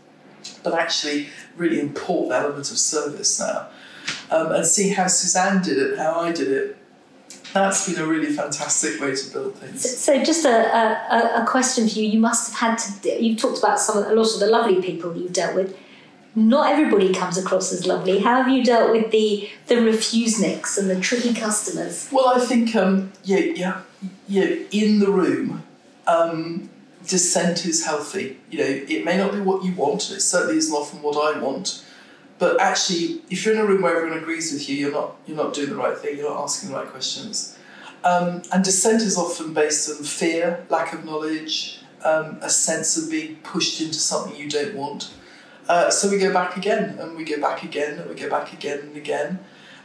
[0.62, 3.68] but actually really important element of service now.
[4.30, 6.76] Um, and see how Suzanne did it, how I did it.
[7.52, 9.82] That's been a really fantastic way to build things.
[9.82, 12.06] So, so just a, a, a, question for you.
[12.06, 13.22] You must have had to.
[13.22, 15.76] You've talked about some a lot of the lovely people you've dealt with.
[16.34, 18.18] Not everybody comes across as lovely.
[18.18, 22.08] How have you dealt with the the refuseniks and the tricky customers?
[22.12, 23.80] Well, I think um, yeah, yeah,
[24.28, 24.56] yeah.
[24.70, 25.64] In the room,
[26.06, 26.68] um,
[27.08, 28.38] dissent is healthy.
[28.50, 31.16] You know, it may not be what you want, and it certainly isn't often what
[31.16, 31.84] I want.
[32.38, 35.36] But actually, if you're in a room where everyone agrees with you, you're not you're
[35.36, 36.16] not doing the right thing.
[36.16, 37.58] You're not asking the right questions.
[38.04, 43.10] Um, and dissent is often based on fear, lack of knowledge, um, a sense of
[43.10, 45.12] being pushed into something you don't want.
[45.68, 48.52] Uh, so we go back again, and we go back again, and we go back
[48.52, 49.40] again and again.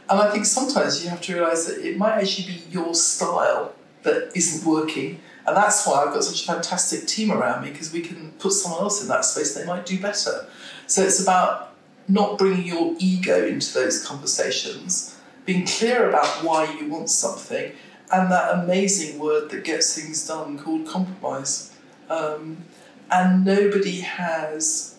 [0.08, 3.74] And I think sometimes you have to realise that it might actually be your style
[4.02, 7.92] that isn't working, and that's why I've got such a fantastic team around me because
[7.92, 10.46] we can put someone else in that space they might do better.
[10.86, 11.74] So it's about
[12.08, 17.72] not bringing your ego into those conversations, being clear about why you want something,
[18.12, 21.74] and that amazing word that gets things done called compromise.
[22.08, 22.64] Um,
[23.10, 24.96] and nobody has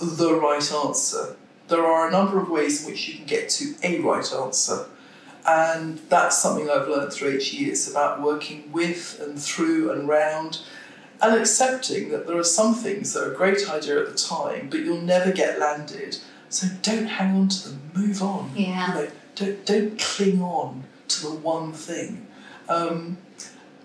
[0.00, 1.36] the right answer.
[1.68, 4.86] There are a number of ways in which you can get to a right answer.
[5.46, 7.70] And that's something I've learned through HE.
[7.70, 10.60] It's about working with and through and round
[11.20, 14.68] and accepting that there are some things that are a great idea at the time,
[14.70, 16.18] but you'll never get landed.
[16.48, 18.52] So don't hang on to them, move on.
[18.54, 18.88] Yeah.
[18.88, 22.26] You know, don't, don't cling on to the one thing.
[22.68, 23.18] Um,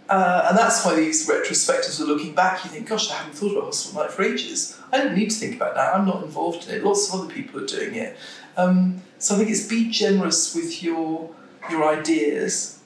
[0.10, 2.63] Uh, and that's why these retrospectives are looking back.
[2.66, 4.78] You think, gosh, I haven't thought about hospital life for ages.
[4.92, 5.96] I don't need to think about that.
[5.96, 6.84] I'm not involved in it.
[6.84, 8.18] Lots of other people are doing it.
[8.58, 11.34] Um, so I think it's be generous with your
[11.69, 12.80] your ideas.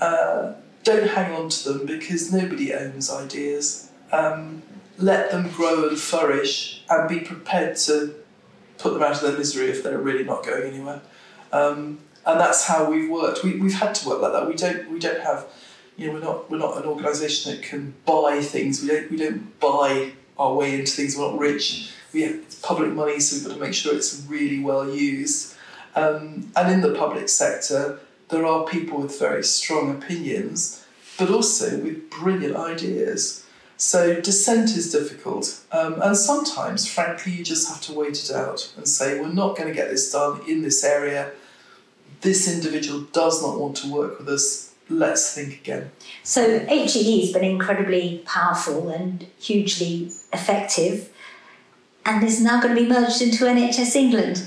[0.00, 3.90] Uh, don't hang on to them because nobody owns ideas.
[4.10, 4.62] Um,
[4.98, 8.14] let them grow and flourish, and be prepared to
[8.78, 11.00] put them out of their misery if they're really not going anywhere.
[11.52, 13.42] Um, and that's how we've worked.
[13.42, 14.48] We, we've had to work like that.
[14.48, 15.46] We don't we don't have
[15.96, 18.82] you know we're not we're not an organisation that can buy things.
[18.82, 21.16] We don't we don't buy our way into things.
[21.16, 21.92] We're not rich.
[22.12, 25.54] We have public money, so we've got to make sure it's really well used.
[25.94, 28.00] Um, and in the public sector,
[28.32, 30.84] there are people with very strong opinions,
[31.18, 33.44] but also with brilliant ideas.
[33.76, 38.72] So dissent is difficult, um, and sometimes, frankly, you just have to wait it out
[38.76, 41.32] and say, "We're not going to get this done in this area.
[42.22, 44.70] This individual does not want to work with us.
[44.88, 45.90] Let's think again."
[46.22, 51.10] So HEE has been incredibly powerful and hugely effective,
[52.06, 54.42] and is now going to be merged into NHS England.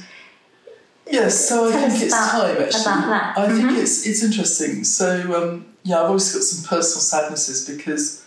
[1.10, 2.82] Yes, so I think it's about- time actually.
[2.82, 3.38] about that.
[3.38, 3.82] I think Mhm.
[3.82, 4.84] it's it's interesting.
[4.84, 8.24] So um, yeah, I've always got some personal sadnesses because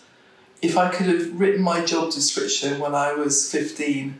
[0.61, 4.19] if I could have written my job description when I was fifteen,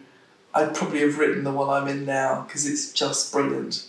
[0.53, 3.83] I'd probably have written the one I'm in now because it's just brilliant.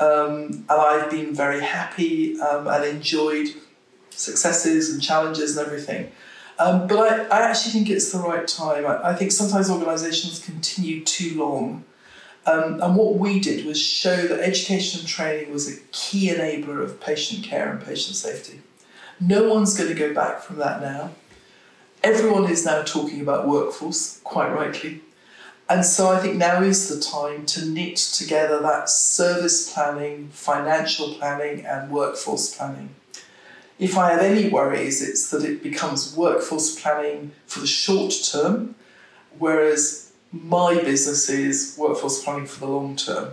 [0.00, 3.48] Um, and I've been very happy um, and enjoyed
[4.14, 6.12] successes and challenges and everything.
[6.58, 8.86] Um, but I, I actually think it's the right time.
[8.86, 11.84] I, I think sometimes organisations continue too long.
[12.48, 16.82] Um, and what we did was show that education and training was a key enabler
[16.82, 18.60] of patient care and patient safety.
[19.20, 21.10] No one's going to go back from that now.
[22.02, 25.02] Everyone is now talking about workforce, quite rightly.
[25.68, 31.14] And so I think now is the time to knit together that service planning, financial
[31.14, 32.94] planning, and workforce planning.
[33.78, 38.74] If I have any worries, it's that it becomes workforce planning for the short term,
[39.38, 43.30] whereas my business is workforce planning for the long term.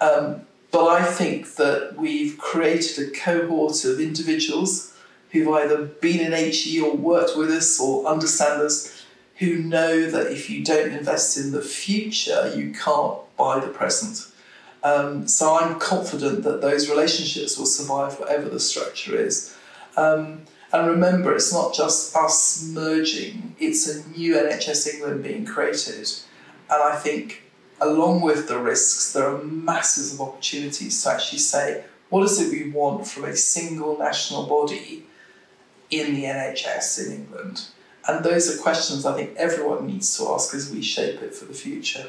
[0.00, 4.92] Um, but I think that we've created a cohort of individuals
[5.30, 9.04] who've either been in HE or worked with us or understand us
[9.36, 14.26] who know that if you don't invest in the future, you can't buy the present.
[14.82, 19.56] Um, so I'm confident that those relationships will survive whatever the structure is.
[19.96, 20.42] Um,
[20.74, 26.10] and remember, it's not just us merging, it's a new NHS England being created.
[26.68, 27.42] And I think,
[27.80, 32.50] along with the risks, there are masses of opportunities to actually say, what is it
[32.50, 35.06] we want from a single national body
[35.90, 37.66] in the NHS in England?
[38.08, 41.44] And those are questions I think everyone needs to ask as we shape it for
[41.44, 42.08] the future.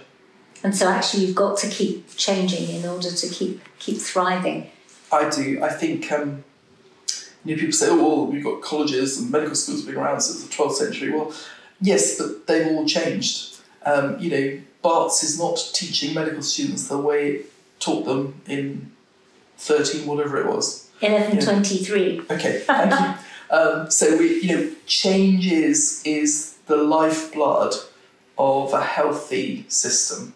[0.63, 4.71] And so actually you've got to keep changing in order to keep keep thriving.
[5.11, 5.61] I do.
[5.63, 6.43] I think um,
[7.45, 10.43] you know, people say, "Oh, well, we've got colleges and medical schools been around since
[10.43, 11.31] the 12th century." Well,
[11.79, 13.57] yes, but they've all changed.
[13.85, 18.91] Um, you know, Barts is not teaching medical students the way it taught them in
[19.57, 20.89] 13, whatever it was.
[21.01, 22.21] Eleven twenty three.
[22.29, 23.13] Okay, thank you.
[23.47, 27.75] Um, so we, you know, change is is the lifeblood
[28.39, 30.33] of a healthy system.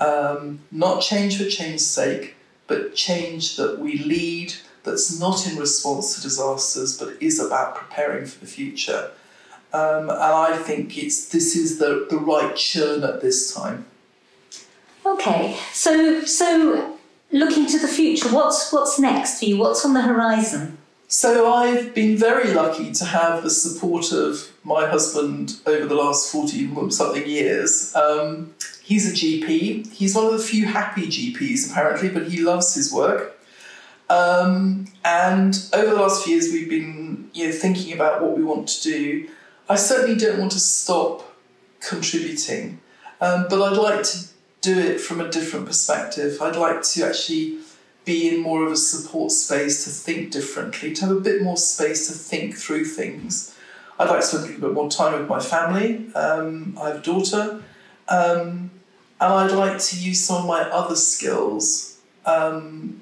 [0.00, 4.54] Um, not change for change's sake, but change that we lead
[4.88, 9.10] that's not in response to disasters, but is about preparing for the future.
[9.72, 13.84] Um, and I think it's this is the, the right churn at this time.
[15.04, 16.98] Okay, so so
[17.30, 19.58] looking to the future, what's what's next for you?
[19.58, 20.78] What's on the horizon?
[21.10, 26.30] So I've been very lucky to have the support of my husband over the last
[26.30, 27.96] 14 something years.
[27.96, 29.90] Um, he's a GP.
[29.90, 33.37] He's one of the few happy GPs apparently, but he loves his work.
[34.10, 38.42] Um, and over the last few years, we've been you know thinking about what we
[38.42, 39.28] want to do.
[39.68, 41.36] I certainly don't want to stop
[41.80, 42.80] contributing,
[43.20, 44.26] um, but I'd like to
[44.60, 46.40] do it from a different perspective.
[46.40, 47.58] I'd like to actually
[48.04, 51.58] be in more of a support space to think differently, to have a bit more
[51.58, 53.54] space to think through things.
[53.98, 56.10] I'd like to spend a little bit more time with my family.
[56.14, 57.62] Um, I have a daughter,
[58.08, 58.70] um,
[59.20, 62.97] and I'd like to use some of my other skills um,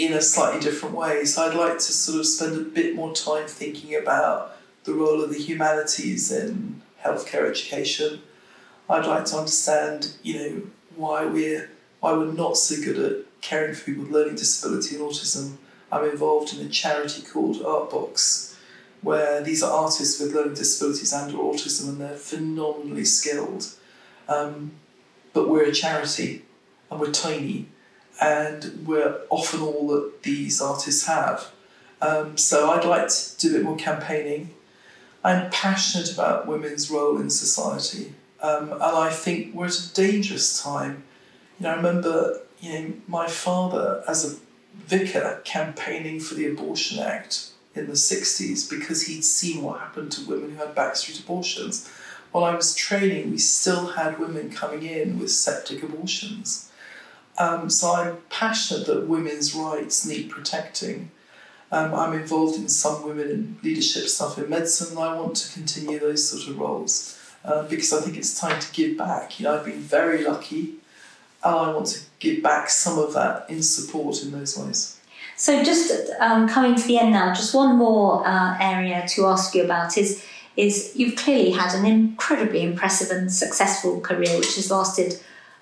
[0.00, 1.24] in a slightly different way.
[1.26, 5.22] So I'd like to sort of spend a bit more time thinking about the role
[5.22, 8.22] of the humanities in healthcare education.
[8.88, 10.62] I'd like to understand, you know,
[10.96, 11.70] why we're
[12.00, 15.56] why we're not so good at caring for people with learning disability and autism.
[15.92, 18.56] I'm involved in a charity called Artbox,
[19.02, 23.66] where these are artists with learning disabilities and or autism, and they're phenomenally skilled.
[24.28, 24.72] Um,
[25.34, 26.44] but we're a charity,
[26.90, 27.66] and we're tiny,
[28.20, 31.50] and we're often all that these artists have.
[32.02, 34.50] Um, so I'd like to do a bit more campaigning.
[35.24, 40.62] I'm passionate about women's role in society, um, and I think we're at a dangerous
[40.62, 41.04] time.
[41.58, 44.38] You know, I remember you know my father as a
[44.86, 50.26] vicar campaigning for the Abortion Act in the 60s because he'd seen what happened to
[50.26, 51.88] women who had backstreet abortions.
[52.32, 56.69] While I was training, we still had women coming in with septic abortions.
[57.40, 61.10] Um, so I'm passionate that women's rights need protecting.
[61.72, 65.52] Um, I'm involved in some women in leadership stuff in medicine, and I want to
[65.54, 69.40] continue those sort of roles uh, because I think it's time to give back.
[69.40, 70.74] You know, I've been very lucky,
[71.42, 75.00] and I want to give back some of that in support in those ways.
[75.36, 79.54] So, just um, coming to the end now, just one more uh, area to ask
[79.54, 80.22] you about is
[80.58, 85.18] is you've clearly had an incredibly impressive and successful career, which has lasted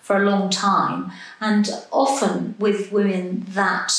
[0.08, 3.92] for a long time, and often with women that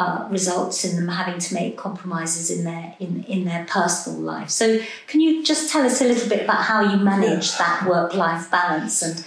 [0.00, 4.50] uh, results in them having to make compromises in their in, in their personal life.
[4.50, 7.58] So, can you just tell us a little bit about how you manage yeah.
[7.58, 9.24] that work life balance and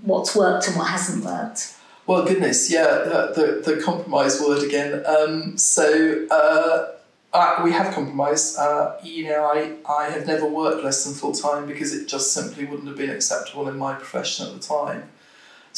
[0.00, 1.74] what's worked and what hasn't worked?
[2.06, 5.04] Well, goodness, yeah, the, the, the compromise word again.
[5.04, 6.92] Um, so, uh,
[7.34, 8.58] uh, we have compromised.
[8.58, 12.32] Uh, you know, I, I have never worked less than full time because it just
[12.32, 15.10] simply wouldn't have been acceptable in my profession at the time.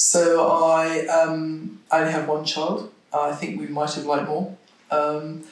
[0.00, 2.90] So I um, I only have one child.
[3.12, 4.56] I think we might have liked more,
[4.90, 5.44] um,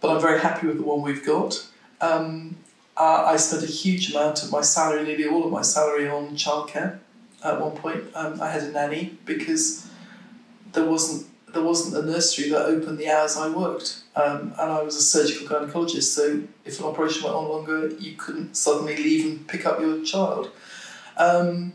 [0.00, 1.66] but I'm very happy with the one we've got.
[2.00, 2.56] Um,
[2.96, 7.00] I spent a huge amount of my salary, nearly all of my salary, on childcare.
[7.44, 9.88] At one point, um, I had a nanny because
[10.72, 14.02] there wasn't there wasn't a nursery that opened the hours I worked.
[14.14, 18.12] Um, and I was a surgical gynecologist, so if an operation went on longer, you
[18.12, 20.52] couldn't suddenly leave and pick up your child.
[21.16, 21.74] Um,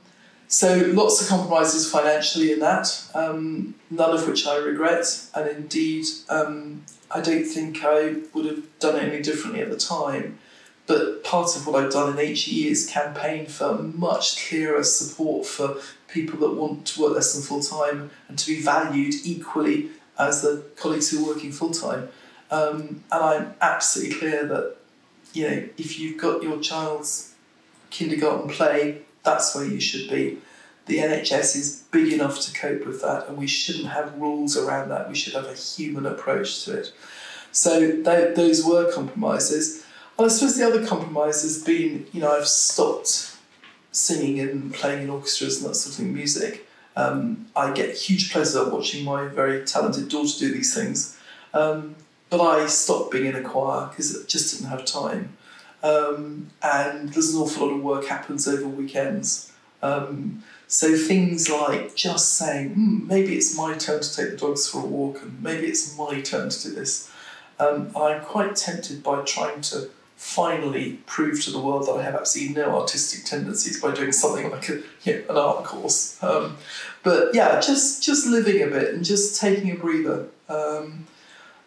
[0.52, 6.06] so lots of compromises financially in that, um, none of which I regret, and indeed
[6.28, 10.40] um, I don't think I would have done it any differently at the time.
[10.88, 15.78] But part of what I've done in HE is campaign for much clearer support for
[16.10, 20.42] people that want to work less than full time and to be valued equally as
[20.42, 22.10] the colleagues who are working full time.
[22.50, 24.76] Um, and I'm absolutely clear that
[25.32, 27.36] you know if you've got your child's
[27.90, 30.38] kindergarten play, that's where you should be.
[30.88, 34.90] The NHS is big enough to cope with that, and we shouldn't have rules around
[34.90, 35.08] that.
[35.10, 36.94] We should have a human approach to it.
[37.52, 39.86] So th- those were compromises.
[40.18, 43.36] I suppose the other compromise has been, you know, I've stopped
[43.92, 46.68] singing and playing in orchestras and that sort of thing, music.
[46.96, 51.18] Um, I get huge pleasure watching my very talented daughter do these things.
[51.54, 51.96] Um,
[52.30, 55.38] but I stopped being in a choir because I just didn't have time.
[55.84, 59.52] Um, and there's an awful lot of work happens over weekends.
[59.82, 64.68] Um, so things like just saying, mm, maybe it's my turn to take the dogs
[64.68, 67.12] for a walk, and maybe it's my turn to do this.
[67.60, 72.14] Um, I'm quite tempted by trying to finally prove to the world that I have
[72.14, 74.74] absolutely no artistic tendencies by doing something like a,
[75.04, 76.22] you know, an art course.
[76.24, 76.58] Um,
[77.04, 80.28] but yeah, just just living a bit and just taking a breather.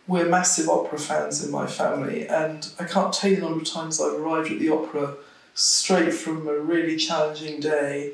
[0.07, 3.67] We're massive opera fans in my family, and I can't tell you the number of
[3.71, 5.15] times I've arrived at the opera
[5.55, 8.13] straight from a really challenging day,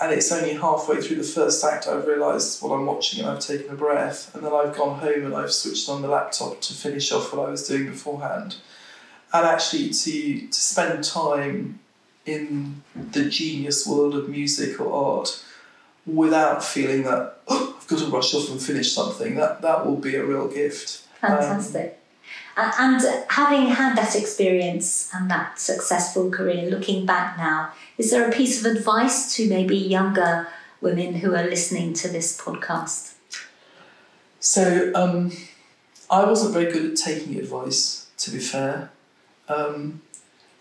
[0.00, 3.40] and it's only halfway through the first act I've realised what I'm watching and I've
[3.40, 6.72] taken a breath, and then I've gone home and I've switched on the laptop to
[6.72, 8.56] finish off what I was doing beforehand
[9.32, 11.78] and actually to to spend time
[12.26, 15.42] in the genius world of music or art
[16.06, 19.36] without feeling that oh, I've got to rush off and finish something.
[19.36, 21.06] That that will be a real gift.
[21.20, 21.98] Fantastic.
[22.56, 28.28] Um, and having had that experience and that successful career, looking back now, is there
[28.28, 30.48] a piece of advice to maybe younger
[30.80, 33.14] women who are listening to this podcast?
[34.40, 35.32] So, um,
[36.10, 38.90] I wasn't very good at taking advice, to be fair.
[39.48, 40.02] Um,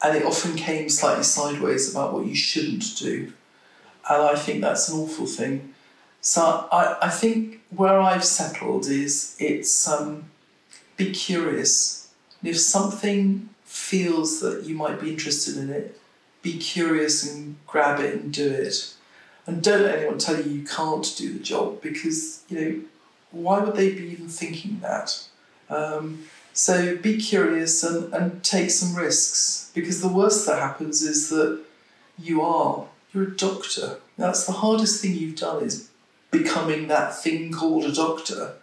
[0.01, 3.33] and it often came slightly sideways about what you shouldn't do.
[4.09, 5.73] And I think that's an awful thing.
[6.21, 10.25] So I, I think where I've settled is it's um,
[10.99, 12.09] be curious.
[12.41, 15.99] And if something feels that you might be interested in it,
[16.43, 18.93] be curious and grab it and do it.
[19.47, 22.81] And don't let anyone tell you you can't do the job because, you know,
[23.31, 25.23] why would they be even thinking that?
[25.69, 31.29] Um, so be curious and, and take some risks because the worst that happens is
[31.29, 31.61] that
[32.17, 33.97] you are, you're a doctor.
[34.17, 35.89] That's the hardest thing you've done is
[36.29, 38.55] becoming that thing called a doctor.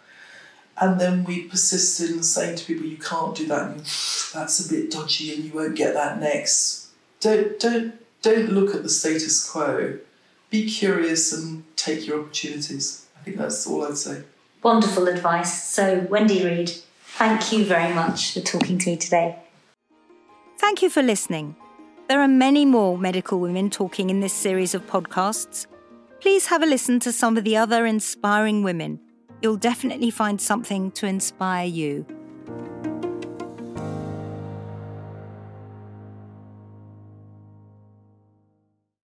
[0.79, 4.69] And then we persisted in saying to people, you can't do that, and that's a
[4.69, 6.89] bit dodgy, and you won't get that next.
[7.19, 9.97] Don't, don't, don't look at the status quo.
[10.49, 13.07] Be curious and take your opportunities.
[13.19, 14.23] I think that's all I'd say.
[14.61, 15.63] Wonderful advice.
[15.63, 16.71] So, Wendy Reid,
[17.17, 19.35] Thank you very much for talking to me today.
[20.59, 21.55] Thank you for listening.
[22.07, 25.65] There are many more medical women talking in this series of podcasts.
[26.21, 28.99] Please have a listen to some of the other inspiring women.
[29.41, 32.05] You'll definitely find something to inspire you.